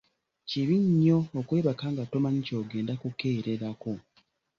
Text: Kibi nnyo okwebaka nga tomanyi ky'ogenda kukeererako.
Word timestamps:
Kibi 0.49 0.75
nnyo 0.85 1.19
okwebaka 1.39 1.85
nga 1.93 2.03
tomanyi 2.11 2.41
ky'ogenda 2.47 2.93
kukeererako. 3.01 3.93